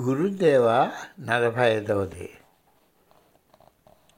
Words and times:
గురుదేవ 0.00 0.90
నలభై 1.20 1.70
ఐదవది. 1.76 2.30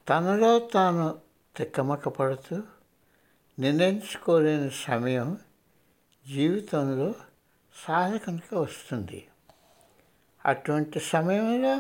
తనలో 0.09 0.59
తాను 0.59 1.19
తిక్కమక్క 1.57 2.09
పడుతూ 2.09 2.63
నిర్ణయించుకోలేని 3.59 4.71
సమయం 4.71 5.39
జీవితంలో 6.35 7.15
సాధకునికి 7.89 8.55
వస్తుంది. 8.55 9.29
అటువంటి 10.47 11.01
సమయంలో 11.01 11.77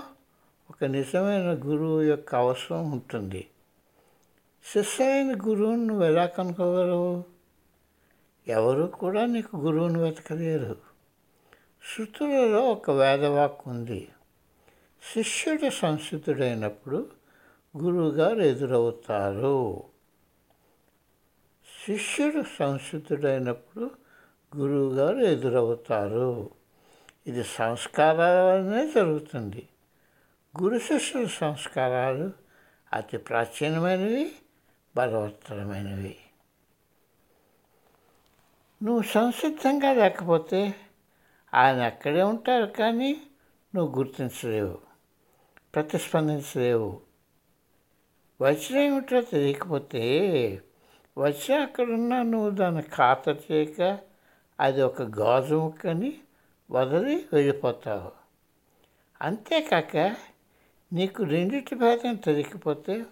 ఒక 0.71 0.85
నిజమైన 0.85 1.43
గురువు 1.43 2.03
యొక్క 2.03 2.35
అవసరం 2.35 2.91
ఉంటుంది. 2.91 3.51
శిష్యమైన 4.73 5.39
గురువును 5.49 5.85
నువ్వు 5.85 6.05
ఎలా 6.05 6.27
కనుక్కోగలవు? 6.27 7.25
ఎవరు 8.49 8.87
కూడా 8.87 9.27
నీకు 9.27 9.57
గురువును 9.57 10.01
వెతకలేరు. 10.01 10.96
శృతులలో 11.95 12.71
ఒక 12.71 12.91
వేదవాక్ 12.91 13.69
ఉంది. 13.69 14.09
శిష్యుడు 15.15 15.71
సంసిద్ధుడైనప్పుడు 15.71 17.11
గురువుగారు 17.79 18.41
ఎదురవుతారు. 18.41 19.85
శిష్యుడు 21.87 22.45
సంసిద్ధుడైనప్పుడు 22.59 23.91
గురువుగారు 24.57 25.17
ఎదురవుతారు. 25.17 26.51
ఇది 27.27 27.45
సంస్కారాల 27.45 28.43
వల్లనే 28.43 28.93
జరుగుతుంది. 28.95 29.69
గురు 30.63 30.79
శిష్యుల 30.79 31.27
సంస్కారాలు 31.27 32.33
అతి 32.93 33.17
ప్రాచీనమైనవి 33.17 34.33
బలవత్తరమైనవి 34.97 36.17
నువ్వు 38.83 39.03
సంసిద్ధంగా 39.03 39.93
లేకపోతే 39.93 40.75
ఆయన 41.57 41.81
అక్కడే 41.83 42.23
ఉంటారు 42.23 42.67
కానీ 42.67 43.11
నువ్వు 43.75 43.99
గుర్తించలేవు 43.99 44.79
ప్రతిస్పందించలేవు. 45.75 47.01
వచ్చిన 48.41 48.79
ఏమిటో 48.79 49.21
తెలియకపోతే 49.21 50.03
వచ్చిన 51.19 51.61
అక్కడున్నా 51.61 52.23
నువ్వు 52.23 52.51
దాన్ని 52.51 52.83
ఖాతరు 52.83 53.41
చేయక 53.53 53.99
అది 54.61 54.83
ఒక 54.83 55.03
గాజు 55.03 55.57
ముక్కని 55.57 56.11
వదిలి 56.71 57.17
వెళ్ళిపోతావు. 57.33 58.11
అంతేకాక 59.23 59.97
నీకు 60.93 61.23
రెండింటి 61.23 61.75
భేదం 61.75 62.15
తెలియకపోతే 62.15 63.05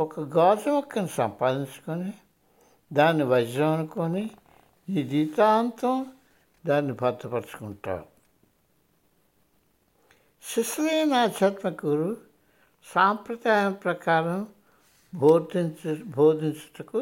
ఒక 0.00 0.20
గాజు 0.20 0.70
ముక్కను 0.70 1.06
సంపాదించుకొని 1.06 2.12
దాన్ని 2.92 3.24
వజ్రం 3.24 3.72
అనుకొని 3.72 4.30
నీ 4.88 5.02
జీవితాంతం 5.02 6.06
దాన్ని 6.64 6.92
భద్రపరుచుకుంటావు 6.92 8.04
శిశులైన 10.44 11.14
ఆధ్యాత్మిక 11.16 11.86
గురు 11.86 12.08
సాంప్రదాయం 12.86 13.72
ప్రకారం 13.84 14.40
బోధించ 15.12 15.80
బోధించుటకు 16.16 17.00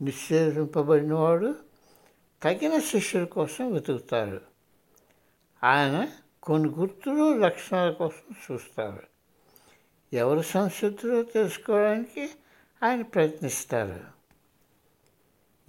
నిషేధింపబడినవాడు 0.00 1.50
తగిన 2.42 2.74
శిష్యుల 2.88 3.26
కోసం 3.34 3.64
వెతుకుతారు 3.72 4.40
ఆయన 5.62 5.96
కొన్ని 6.42 6.68
గుర్తులు 6.70 7.26
లక్షణాల 7.38 7.90
కోసం 7.92 8.26
చూస్తారు 8.42 9.04
ఎవరు 10.12 10.42
సంసిద్ధులో 10.50 11.18
తెలుసుకోవడానికి 11.32 12.24
ఆయన 12.82 13.02
ప్రయత్నిస్తారు 13.14 14.00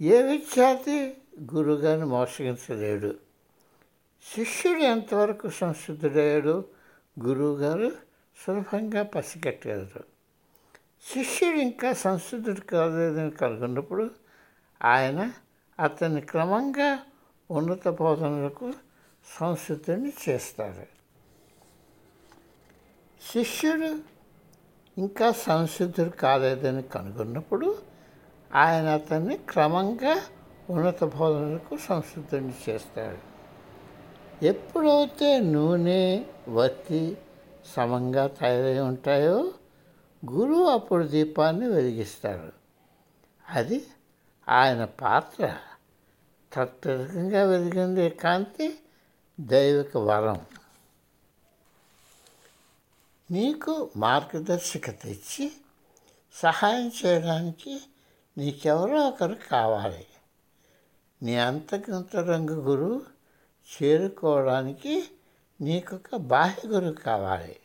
ఏ 0.00 0.18
విద్యార్థి 0.22 0.98
గురుగారిని 1.42 2.06
మోసగించలేడు 2.06 3.14
శిష్యుడు 4.36 4.78
ఎంతవరకు 4.78 5.48
సంసిద్ధుడయ్యాడు 5.48 6.64
గురువుగారు 7.20 7.92
సులభంగా 8.46 9.02
పసిగట్టారు 9.02 10.04
శిష్యుడు 11.12 11.56
ఇంకా 11.56 11.92
సంసిద్ధుడు 11.92 12.60
కాలేదని 12.60 13.30
కనుగొన్నప్పుడు 13.30 14.10
ఆయన 14.84 15.32
అతన్ని 15.80 16.20
క్రమంగా 16.20 16.98
ఉన్నత 17.50 17.88
బోధనలకు 17.88 18.72
సంసిద్ధుని 19.38 20.12
చేస్తారు. 20.28 20.86
శిష్యుడు 23.32 23.98
ఇంకా 25.00 25.32
సంసిద్ధుడు 25.32 26.10
కాలేదని 26.10 26.82
కనుగొన్నప్పుడు 26.82 27.78
ఆయన 28.54 28.88
అతన్ని 28.88 29.36
క్రమంగా 29.36 30.22
ఉన్నత 30.70 31.04
బోధనకు 31.04 31.76
సంసిద్ధుని 31.76 32.54
చేస్తాడు. 32.68 33.36
ఎప్పుడైతే 34.44 35.40
నూనె 35.40 36.24
వత్తి 36.48 37.18
సమంగా 37.76 38.26
తయారై 38.26 38.78
ఉంటాయో 38.78 39.52
గురువు 40.30 40.64
అప్పుడు 40.64 41.04
దీపాన్ని 41.04 41.68
వెలిగిస్తాడు. 41.68 42.52
అది 43.48 43.86
ఆయన 44.48 44.84
పాత్ర. 44.84 45.56
తత్పరకంగా 46.52 47.44
వెలిగిందే 47.44 48.08
కాంతి 48.08 48.78
దైవిక 49.40 49.96
వరం. 49.96 50.40
నీకు 53.30 53.90
మార్గదర్శకత 53.96 55.06
ఇచ్చి 55.06 55.52
సహాయం 56.34 56.92
చేయడానికి 57.06 57.80
నీకెవరో 58.38 59.08
ఒకరు 59.08 59.36
కావాలి. 59.50 60.06
నీ 61.22 61.36
అంతకంతరంగ 61.36 62.50
గురువు 62.50 63.02
చేరుకోవడానికి 63.68 65.08
నీకొక 65.60 66.16
బాహ్య 66.16 66.68
గురువు 66.68 66.92
కావాలి. 66.92 67.56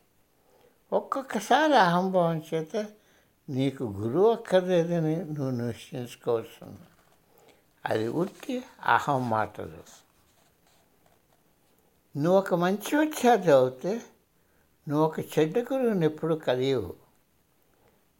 ఒక్కొక్కసారి 0.94 1.74
అహంభావం 1.74 2.44
చేత 2.54 2.86
నీకు 3.50 3.84
గురువు 3.84 4.32
అక్కర్లేదని 4.32 5.16
నువ్వు 5.16 5.50
నిశ్చయించుకోవచ్చు 5.50 6.74
అది 7.86 8.08
ఉట్టి 8.08 8.64
అహం 8.86 9.30
మాటలు. 9.30 9.84
నువ్వు 12.18 12.40
ఒక 12.40 12.54
మంచి 12.54 12.98
విద్యార్థి 12.98 13.52
అవుతే 13.52 14.02
నువ్వు 14.90 15.06
ఒక 15.06 15.20
చెడ్డ 15.20 15.60
గురువుని 15.60 16.06
ఎప్పుడు 16.06 16.36
కలియవు. 16.36 16.94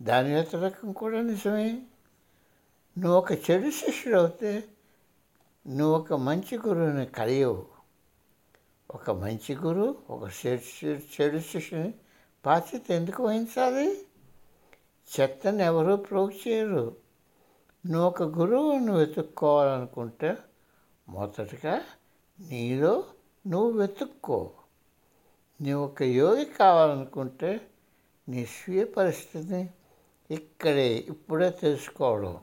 దాని 0.02 0.34
వ్యతిరేకం 0.34 0.92
కూడా 0.92 1.22
నిజమే. 1.22 1.82
నువ్వు 2.98 3.18
ఒక 3.18 3.32
చెడు 3.32 3.72
శిష్యుడు 3.72 4.18
అవుతే 4.18 4.64
నువ్వు 5.68 5.96
ఒక 5.96 6.14
మంచి 6.14 6.58
గురువుని 6.58 7.06
కలియవు. 7.06 7.66
ఒక 8.92 9.12
మంచి 9.12 9.56
గురువు 9.56 9.96
ఒక 10.10 10.30
చెడు 10.46 10.88
చెడు 10.88 11.40
శిష్యుని 11.40 11.94
బాధ్యత 12.46 12.92
ఎందుకు 12.92 13.24
వహించాలి? 13.24 14.06
చెత్తని 15.20 15.64
ఎవరూ 15.64 15.96
ప్రోగ్ 15.96 16.48
చేయరు. 16.48 16.96
నువ్వు 17.86 18.08
ఒక 18.08 18.24
గురువును 18.24 18.94
వెతుక్కోవాలనుకుంటే 18.94 20.38
మొదటగా 21.10 21.82
నీలో 22.40 23.04
నువ్వు 23.48 23.72
వెతుక్కో. 23.72 24.52
నువ్వు 25.62 25.86
ఒక 25.86 26.04
యోగి 26.04 26.46
కావాలనుకుంటే 26.46 27.68
నీ 28.30 28.46
స్వీయ 28.46 28.84
పరిస్థితిని 28.84 29.70
ఇక్కడే 30.32 30.94
ఇప్పుడే 30.94 31.50
తెలుసుకోవడం. 31.50 32.40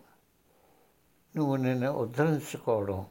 నువ్వు 1.38 1.56
నిన్ను 1.56 1.90
ఉద్ధరించుకోవడం. 1.92 3.06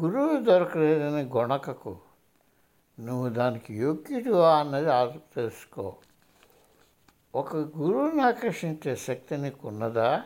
గురువు 0.00 0.44
దొరకలేదని 0.44 1.22
గొణకకు. 1.22 1.98
నువ్వు 3.00 3.28
దానికి 3.28 3.74
యోగ్యుడువా 3.74 4.58
అన్నది 4.58 5.18
తెలుసుకో. 5.34 5.96
ఒక 7.34 7.56
గురువుని 7.56 8.22
ఆకర్షించే 8.22 8.96
శక్తి 8.96 9.36
నీకు 9.36 9.68
ఉన్నదా 9.68 10.22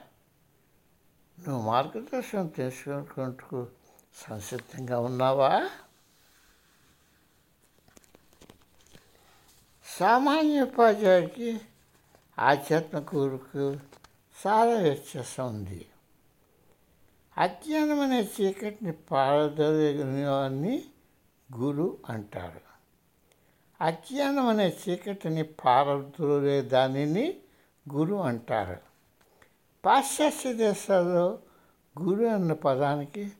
నువ్వు 1.48 1.62
మార్గదర్శనం 1.62 2.46
తెలుసుకునేందుకు 2.46 3.66
సంసిద్ధంగా 4.14 5.00
ఉన్నావా? 5.00 5.70
సామాన్య 10.00 10.62
ఉపాధ్యాయుడికి 10.62 11.60
ఆధ్యాత్మిక 12.38 13.14
గురుకు 13.14 13.78
చాలా 14.46 14.74
వ్యత్యాసం 14.74 15.46
ఉంది. 15.46 15.86
అజ్ఞానం 17.38 18.00
అనే 18.00 18.28
చీకటిని 18.40 18.92
పారదోలేని 18.92 20.84
గురు 21.56 21.98
అంటారు. 22.08 22.60
అజ్ఞానం 23.80 24.46
అనే 24.46 24.76
చీకటిని 24.88 25.42
పారదోలే 25.42 26.60
దానిని 26.60 27.40
గురు 27.92 28.14
అంటారు. 28.14 28.80
పాశ్చాత్య 29.84 30.52
దేశాల్లో 30.52 31.38
గురు 32.02 32.24
అన్న 32.24 32.52
పదానికి 32.52 33.32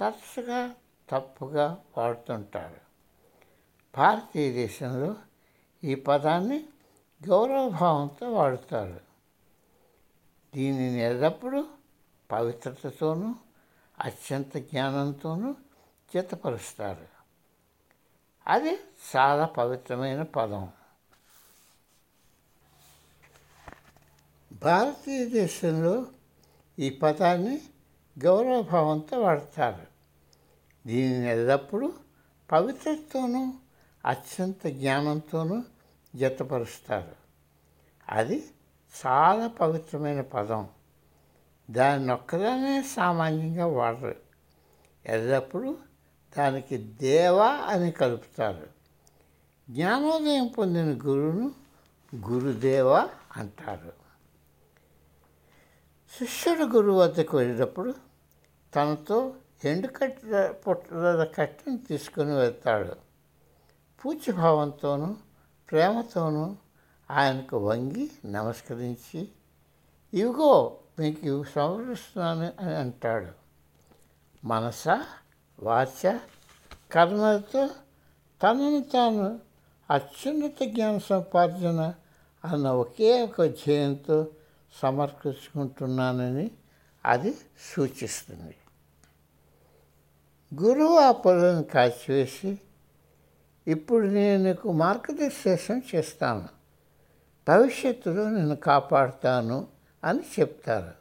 తరచుగా 0.00 0.74
తప్పుగా 1.08 1.78
వాడుతుంటారు. 1.98 2.80
భారతీయ 3.96 4.52
దేశంలో 4.52 5.16
ఈ 5.84 5.94
పదాన్ని 5.94 6.64
గౌరవభావంతో 7.28 8.32
వాడుతారు. 8.32 9.00
దీనిని 10.54 11.00
ఎల్లప్పుడూ 11.00 11.64
పవిత్రతతోనూ 12.30 13.34
అత్యంత 14.00 14.58
జ్ఞానంతోనూ 14.58 15.54
జతపరుస్తారు 16.14 17.06
అది 18.46 18.78
చాలా 19.16 19.46
పవిత్రమైన 19.46 20.22
పదం. 20.22 20.68
భారతీయ 24.52 25.26
దేశంలో 25.26 26.06
ఈ 26.78 26.90
పదాన్ని 26.90 27.62
గౌరవభావంతో 28.24 29.20
వాడతారు. 29.20 29.86
దీనిని 30.86 31.26
ఎల్లప్పుడూ 31.28 31.92
పవిత్రతతోనూ 32.52 33.52
అత్యంత 34.04 34.66
జ్ఞానంతోనూ 34.66 35.62
జతపరుస్తారు. 36.16 37.16
అది 38.08 38.50
చాలా 39.06 39.46
పవిత్రమైన 39.46 40.20
పదం. 40.20 40.68
దాన్ని 41.70 42.12
ఒక్కదానే 42.12 42.82
సామాన్యంగా 42.82 43.66
వాడరు. 43.66 44.16
ఎల్లప్పుడూ 45.06 45.76
దానికి 46.38 46.76
దేవా 46.76 47.48
అని 47.48 47.90
కలుపుతారు. 47.90 48.66
జ్ఞానోదయం 49.70 50.46
పొందిన 50.46 50.92
గురువును 50.92 51.54
గురుదేవ 52.28 53.08
అంటారు. 53.36 53.92
శిష్యుడు 56.18 56.64
గురువు 56.64 56.98
వద్దకు 56.98 57.36
వెళ్ళినప్పుడు 57.36 57.94
తనతో 58.74 59.32
ఎండు 59.64 59.86
కట్ట 59.86 60.20
పుట్టల 60.50 61.24
కట్టను 61.24 61.78
తీసుకుని 61.78 62.34
వెళ్తాడు. 62.34 62.96
పూజ్యభావంతోనూ 64.04 65.16
ప్రేమతోనూ 65.70 66.56
ఆయనకు 67.10 67.56
వంగి 67.56 68.10
నమస్కరించి 68.24 69.28
ఇవిగో 70.14 70.78
మీకు 70.98 71.26
ఇవి 71.26 71.44
సమర్పిస్తున్నాను 71.54 72.52
అని 72.60 72.74
అంటాడు. 72.74 73.26
మనస 74.44 74.88
వాచ 75.62 76.18
కర్మలతో 76.92 77.66
తనను 78.42 78.84
తాను 78.92 79.40
అత్యున్నత 79.90 80.62
జ్ఞాన 80.64 80.98
సంపార్జన 80.98 81.94
అన్న 82.44 82.70
ఒకే 82.70 83.22
ఒక 83.22 83.42
ధ్యేయంతో 83.42 84.26
సమర్పించుకుంటున్నానని 84.82 86.50
అది 87.04 87.34
సూచిస్తుంది. 87.74 88.56
గురువు 90.62 90.98
ఆ 90.98 91.10
పొలను 91.10 91.62
కాల్చివేసి 91.62 92.58
ఇప్పుడు 93.68 94.06
నేను 94.06 94.42
నీకు 94.42 94.72
మార్గదర్శనం 94.72 95.82
చేస్తాను. 95.94 96.48
భవిష్యత్తులో 97.48 98.30
నేను 98.30 98.56
కాపాడుతాను. 98.56 99.74
అని 100.04 100.20
చెప్తారు. 100.40 100.92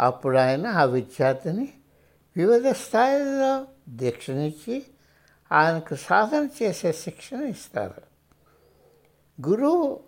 అప్పుడు 0.00 0.36
ఆయన 0.36 0.66
ఆ 0.66 0.84
విద్యార్థిని 0.84 1.68
వివిధ 2.36 2.68
స్థాయిల్లో 2.68 3.66
దీక్షనిచ్చి 3.88 4.86
ఆయనకు 5.52 5.94
సాధన 5.94 6.48
చేసే 6.62 6.92
శిక్షణ 6.92 7.42
ఇస్తారు. 7.42 8.10
గురువు 9.48 10.00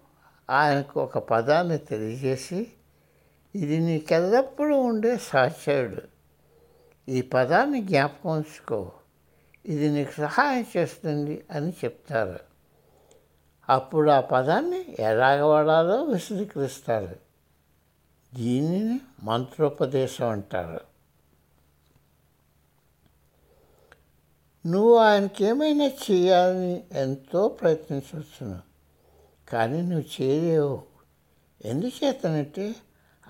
ఆయనకు 0.51 1.03
ఒక 1.03 1.19
పదాన్ని 1.19 1.79
తెలియజేసి 1.79 2.73
ఇది 3.55 3.79
నీకెల్లప్పుడూ 3.79 4.81
ఉండే 4.81 5.17
సహచరుడు 5.17 6.03
ఈ 7.09 7.21
పదాన్ని 7.23 7.83
జ్ఞాపకం 7.83 8.31
ఉంచుకో. 8.31 8.93
ఇది 9.67 9.89
నీకు 9.89 10.13
సహాయం 10.13 10.65
చేస్తుంది 10.77 11.45
అని 11.51 11.71
చెప్తారు. 11.71 12.39
అప్పుడు 13.69 14.11
ఆ 14.11 14.21
పదాన్ని 14.21 14.97
ఎలాగ 14.99 15.43
వాడాలో 15.43 16.05
విశదీకరిస్తారు. 16.05 17.22
దీనిని 18.35 19.01
మంత్రోపదేశం 19.23 20.29
అంటారు. 20.29 20.81
నువ్వు 24.67 24.97
ఆయనకి 24.97 25.45
ఏమైనా 25.45 25.85
చేయాలని 25.85 26.85
ఎంతో 26.93 27.49
ప్రయత్నించవచ్చును. 27.49 28.61
కానీ 29.49 29.83
నువ్వు 29.83 30.23
చేయలేవు. 30.23 30.83
ఎందుచేతనంటే 31.65 32.75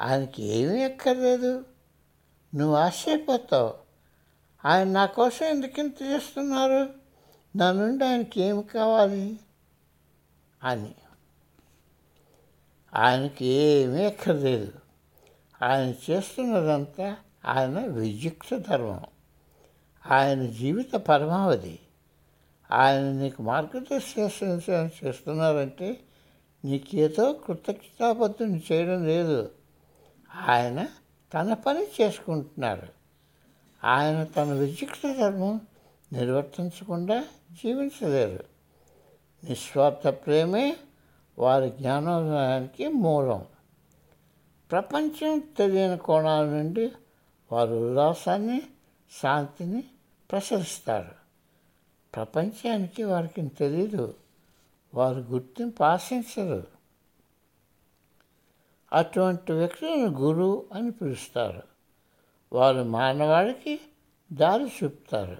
ఆయనకి 0.00 0.42
ఏమీ 0.42 0.82
ఎక్కర్లేదు 0.82 1.64
నువ్వు 2.54 2.76
ఆశ్చర్యపోతావు. 2.76 3.74
ఆయన 4.64 4.88
నా 4.88 5.06
కోసం 5.06 5.46
ఎందుకింత 5.46 6.02
చేస్తున్నారు? 6.02 6.88
నా 7.56 7.72
నుండి 7.72 8.04
ఆయనకి 8.04 8.40
ఏమి 8.40 8.62
కావాలి? 8.62 9.38
అని. 10.62 10.94
ఆయనకి 12.94 13.44
ఏమీ 13.44 14.02
ఎక్కర్లేదు 14.02 14.81
ఆయన 15.62 15.94
చేస్తున్నదంతా 16.10 17.16
ఆయన 17.46 17.86
విద్యుక్త 17.86 18.56
ధర్మం. 18.56 19.00
ఆయన 20.10 20.46
జీవిత 20.46 20.92
పరమావధి. 20.92 21.78
ఆయన 22.72 23.02
నీకు 23.02 23.42
మార్గదర్శనం 23.42 24.90
చేస్తున్నారంటే 25.04 26.00
నీకేదో 26.64 27.32
కృతజ్ఞతాబద్ధుని 27.32 28.62
చేయడం 28.72 29.06
లేదు. 29.06 29.50
ఆయన 30.48 30.88
తన 31.34 31.54
పని 31.54 31.86
చేసుకుంటున్నారు 32.00 32.88
ఆయన 33.84 34.24
తన 34.24 34.52
విద్యుక్త 34.52 35.20
ధర్మం 35.20 35.60
నిర్వర్తించకుండా 36.12 37.24
జీవించలేరు. 37.52 38.44
నిస్వార్థ 39.44 40.08
ప్రేమే 40.08 40.76
వారి 41.38 41.70
జ్ఞానోదయానికి 41.70 42.88
మూలం. 42.88 43.44
ప్రపంచం 44.72 45.38
తెలియని 45.38 45.98
కోణాల 45.98 46.44
నుండి 46.44 46.92
వారు 47.52 47.70
ఉల్లాసాన్ని 47.70 48.62
శాంతిని 49.22 49.84
ప్రసరిస్తారు. 50.30 51.10
ప్రపంచానికి 52.14 53.02
వారికి 53.02 53.48
తెలియదు 53.48 54.14
వారు 54.94 55.18
గుర్తింపు 55.18 55.82
ఆశించరు. 55.82 56.66
అటువంటి 58.92 59.52
వ్యక్తులను 59.52 60.06
గురువు 60.06 60.66
అని 60.74 60.90
పిలుస్తారు. 60.90 61.62
వారు 62.52 62.82
మానవాడికి 62.82 63.80
దారి 64.32 64.64
చూపుతారు. 64.64 65.36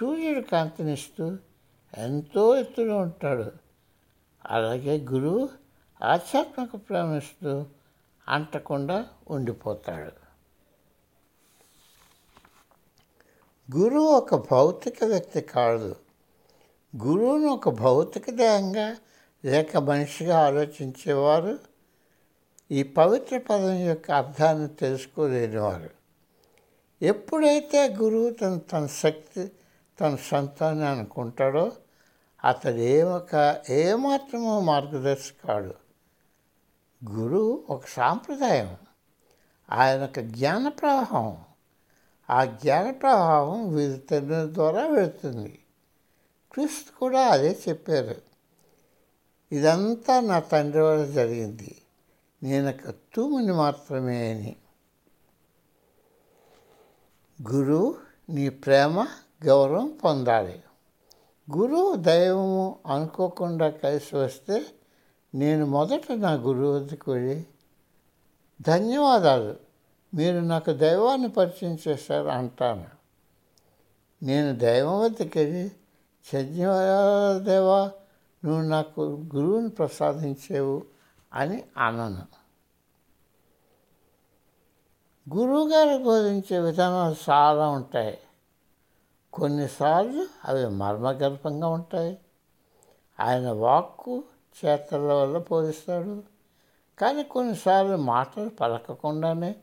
సూర్యుడు 0.00 0.40
కాంతినిస్తూ 0.40 1.36
ఎంతో 1.98 2.56
ఎత్తులో 2.56 2.98
ఉంటాడు. 2.98 3.52
అలాగే 4.46 4.98
గురువు 4.98 5.48
ఆధ్యాత్మిక 6.04 6.88
ప్రేమిస్తూ 6.88 7.66
అంటకుండా 8.28 9.06
ఉండిపోతాడు. 9.30 10.28
గురువు 13.76 14.08
ఒక 14.08 14.50
భౌతిక 14.50 15.04
వ్యక్తి 15.04 15.40
కాదు. 15.40 15.96
గురువును 17.04 17.46
ఒక 17.46 17.68
భౌతిక 17.68 18.30
దేహంగా 18.30 18.96
లేక 19.44 19.76
మనిషిగా 19.76 20.46
ఆలోచించేవారు 20.46 21.58
ఈ 22.70 22.82
పవిత్ర 22.82 23.38
పదం 23.38 23.74
యొక్క 23.74 24.10
అర్థాన్ని 24.10 24.68
తెలుసుకోలేనివారు. 24.68 25.90
ఎప్పుడైతే 27.02 27.88
గురువు 27.88 28.30
తన 28.30 28.58
తన 28.58 28.86
శక్తి 28.86 29.52
తన 30.00 30.16
సొంతాన్ని 30.16 30.86
అనుకుంటాడో 30.86 31.72
అతడు 32.44 32.76
ఏమక 32.76 33.60
ఏమాత్రమో 33.70 34.60
మార్గదర్శకాడు. 34.60 35.68
కాడు 35.68 35.87
గురువు 37.04 37.64
ఒక 37.70 37.86
సాంప్రదాయం. 37.86 38.76
ఆయన 39.70 40.04
ఒక 40.04 40.20
జ్ఞాన 40.20 40.68
ప్రవాహం. 40.68 41.36
ఆ 42.30 42.44
జ్ఞాన 42.44 42.90
ప్రవాహం 42.90 43.74
వీరి 43.74 43.98
తండ్రి 43.98 44.54
ద్వారా 44.54 44.86
వెళుతుంది. 44.86 45.58
క్రిస్తు 46.52 46.98
కూడా 46.98 47.26
అదే 47.26 47.58
చెప్పారు. 47.68 48.14
ఇదంతా 49.52 50.20
నా 50.20 50.38
తండ్రి 50.38 50.82
వల్ల 50.82 51.06
జరిగింది. 51.06 51.82
నేను 52.42 52.70
ఒక 52.70 52.94
తూముని 53.14 53.52
మాత్రమే 53.52 54.30
అని. 54.30 54.56
గురువు 57.52 57.98
నీ 58.28 58.48
ప్రేమ 58.48 59.06
గౌరవం 59.44 59.98
పొందాలి. 60.04 60.62
గురువు 61.56 61.96
దైవము 61.96 62.78
అనుకోకుండా 62.86 63.70
కలిసి 63.70 64.16
వస్తే 64.16 64.66
నేను 65.34 65.66
మొదట 65.66 66.12
నా 66.12 66.32
గురువు 66.32 66.76
వద్దకు 66.76 67.12
వెళ్ళి 67.12 67.46
ధన్యవాదాలు 68.60 69.56
మీరు 70.14 70.38
నాకు 70.38 70.70
దైవాన్ని 70.72 71.28
పరిచయం 71.28 71.78
చేశారు 71.88 72.28
అంటాను. 72.28 72.86
నేను 74.22 74.58
దైవం 74.58 75.00
వద్దకు 75.00 75.38
వెళ్ళి 75.38 75.68
దేవా 77.44 77.90
నువ్వు 78.44 78.62
నాకు 78.62 79.00
గురువుని 79.34 79.68
ప్రసాదించేవు 79.68 80.82
అని 81.34 81.64
అనను. 81.76 82.38
గురువుగారు 85.36 86.02
బోధించే 86.02 86.58
విధానాలు 86.58 87.30
చాలా 87.30 87.68
ఉంటాయి. 87.68 88.18
కొన్నిసార్లు 89.32 90.26
అవి 90.44 90.68
మర్మగర్భంగా 90.68 91.68
ఉంటాయి. 91.68 92.18
ఆయన 93.20 93.50
వాక్కు 93.50 94.24
చేతల 94.64 95.12
వల్ల 95.12 95.38
బోధిస్తాడు. 95.38 96.22
కానీ 96.98 97.24
కొన్నిసార్లు 97.24 97.96
మాటలు 97.96 98.48
పలకకుండానే 98.48 99.56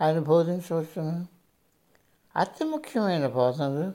ఆయన 0.00 0.18
బోధించవచ్చును. 0.18 1.26
అతి 2.36 2.64
ముఖ్యమైన 2.64 3.28
బోధనలు 3.28 3.92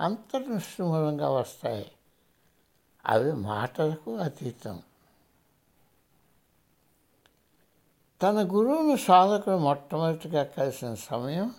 అంతర్నిష్ఠమూలంగా 0.00 1.30
వస్తాయి. 1.30 1.92
అవి 3.06 3.32
మాటలకు 3.32 4.16
అతీతం. 4.16 4.82
తన 8.22 8.48
గురువును 8.52 8.96
సాధకుడు 8.96 9.56
మొట్టమొదటిగా 9.56 10.44
కలిసిన 10.44 10.94
సమయం 10.94 11.54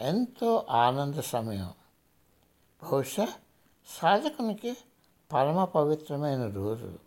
ఎంతో 0.00 0.66
ఆనంద 0.70 1.14
సమయం. 1.14 1.72
బహుశా 2.82 3.28
సాధకునికి 4.02 4.76
పరమ 5.32 5.64
పవిత్రమైన 5.64 6.48
రోజు. 6.48 7.03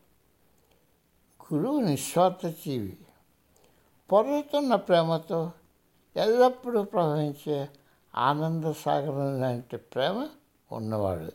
గురువు 1.53 1.79
నిస్వార్థ 1.79 2.47
జీవి 2.47 2.97
పొరుతున్న 4.11 4.75
ప్రేమతో 4.75 5.51
ఎల్లప్పుడూ 6.15 6.83
ప్రవహించే 6.83 7.69
ఆనంద 8.15 8.71
సాగరం 8.71 9.41
లాంటి 9.41 9.77
ప్రేమ 9.77 10.27
ఉన్నవాడు. 10.71 11.31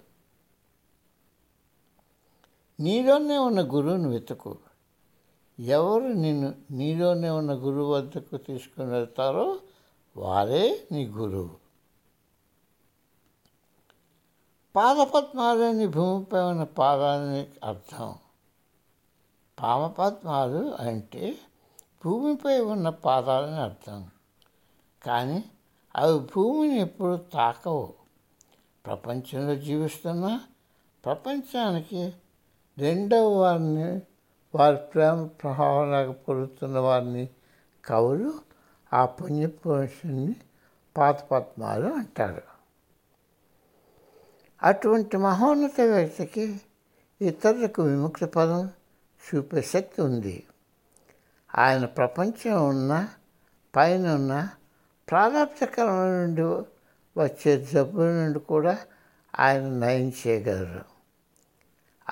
నీలోనే 2.81 3.39
ఉన్న 3.39 3.61
గురువుని 3.61 4.09
వెతుకు. 4.09 4.59
ఎవరు 5.59 6.05
నిన్ను 6.05 6.55
నీలోనే 6.71 7.31
ఉన్న 7.31 7.53
గురువు 7.53 7.93
వద్దకు 7.93 8.37
తీసుకుని 8.37 8.91
వెళ్తారో 8.91 9.61
వారే 10.17 10.87
నీ 10.93 11.07
గురువు. 11.07 11.51
పాదపద్మాలని 14.77 15.87
భూమిపై 15.87 16.41
ఉన్న 16.41 16.63
పాదాలని 16.63 17.47
అర్థం. 17.65 18.15
పామపద్మాలు 19.63 20.75
అంటే 20.75 21.39
భూమిపై 22.05 22.59
ఉన్న 22.59 22.89
పాదాలని 22.89 23.57
అర్థం. 23.57 24.11
కానీ 25.07 25.45
అవి 25.97 26.19
భూమిని 26.19 26.81
ఎప్పుడు 26.81 27.17
తాకవు. 27.17 27.95
ప్రపంచంలో 28.87 29.57
జీవిస్తున్న 29.57 30.41
ప్రపంచానికి 31.05 32.13
రెండవ 32.79 33.29
వారిని 33.29 34.01
వారి 34.55 34.77
ప్రేమ 34.77 35.27
ప్రభావంలాగా 35.27 36.13
పొరుతున్న 36.13 36.79
వారిని 36.79 37.29
కవులు 37.85 38.35
ఆ 38.93 39.07
పుణ్యపురుషుని 39.07 40.37
పాతపద్మాలు 40.97 41.89
అంటారు. 41.89 42.43
అటువంటి 44.63 45.17
మహోన్నత 45.17 45.81
వ్యక్తికి 45.81 46.61
ఇతరులకు 47.21 47.83
విముక్తి 47.83 48.27
పదం 48.27 48.71
చూపే 49.23 49.63
శక్తి 49.63 50.03
ఉంది. 50.03 50.47
ఆయన 51.59 51.85
ప్రపంచం 51.85 52.69
ఉన్న 52.69 53.09
పైన 53.77 54.15
ఉన్న 54.15 54.49
ప్రాణాప్తకరణ 55.11 55.93
నుండి 55.93 56.43
వచ్చే 57.21 57.67
జబ్బుల 57.73 58.07
నుండి 58.07 58.39
కూడా 58.39 58.79
ఆయన 59.39 59.63
నయం 59.63 60.13
చేయగలరు. 60.27 60.85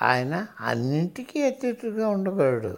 ఆయన 0.01 0.47
అన్నింటికీ 0.61 1.43
అతీతుగా 1.43 2.07
ఉండగలడు. 2.07 2.77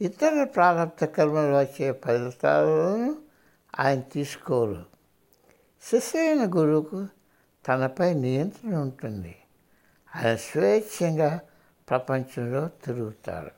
ఇతర 0.00 0.44
ప్రారంభ 0.44 1.04
కర్మలు 1.04 1.56
వచ్చే 1.56 1.92
ఫలితాలను 1.92 3.16
ఆయన 3.78 4.00
తీసుకోరు. 4.00 4.86
శిశైన 5.82 6.50
గురువుకు 6.56 7.06
తనపై 7.68 8.14
నియంత్రణ 8.14 8.74
ఉంటుంది. 8.74 9.36
ఆయన 10.16 10.36
స్వేచ్ఛంగా 10.36 11.40
ప్రపంచంలో 11.90 12.68
తిరుగుతారు. 12.68 13.50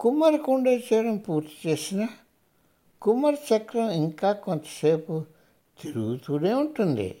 కుమ్మరి 0.00 0.38
కుండ 0.38 0.80
పూర్తి 1.28 1.68
చేసిన 1.68 2.08
కుమ్మరి 3.02 3.38
చక్రం 3.56 3.90
ఇంకా 3.90 4.32
కొంతసేపు 4.32 5.24
తిరుగుతూనే 5.82 6.52
ఉంటుంది. 6.54 7.20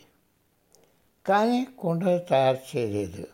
కానీ 1.26 1.66
కుండలు 1.78 2.18
తయారు 2.18 2.76
చేయలేదు. 2.76 3.26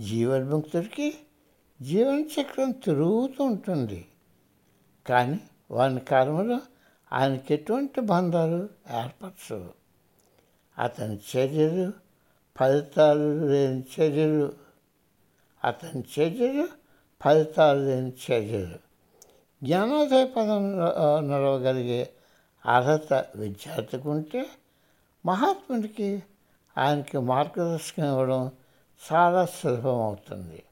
జీవన్ముక్తుడికి 0.00 1.14
జీవన 1.82 2.24
చక్రం 2.40 2.70
తిరుగుతూ 2.70 3.44
ఉంటుంది. 3.44 4.06
కానీ 5.06 5.40
వాని 5.70 6.00
కర్మలో 6.00 6.60
ఆయనకి 7.12 7.54
ఎటువంటి 7.54 8.00
బంధాలు 8.00 8.68
ఏర్పరచవు. 9.02 9.70
అతని 10.78 11.14
చర్యలు 11.14 12.03
ఫలితాలు 12.56 13.46
లేని 13.46 13.84
చర్యలు. 13.94 14.52
అతని 15.64 16.04
చర్యలు 16.18 16.68
ఫలితాలు 17.24 17.78
లేని 17.78 18.12
చర్యలు. 18.30 18.78
జ్ఞానోదయ 19.64 20.24
పదం 20.24 20.78
నడవగలిగే 21.28 22.10
అర్హత 22.66 23.12
విద్యార్థికి 23.36 24.08
ఉంటే 24.08 24.46
మహాత్ముడికి 25.26 26.22
ఆయనకి 26.78 27.18
మార్గదర్శకం 27.18 28.06
ఇవ్వడం 28.08 28.50
చాలా 29.12 29.46
సులభం 29.46 29.98
అవుతుంది 30.02 30.62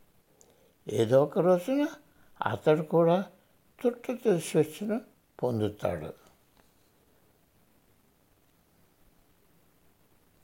ఏదో 0.88 1.22
ఒక 1.22 1.38
రోజున 1.38 1.86
అతడు 2.46 2.82
కూడా 2.82 3.24
చుట్టూ 3.86 4.14
తెలిసి 4.14 4.58
వచ్చిన 4.58 5.00
పొందుతాడు. 5.42 6.21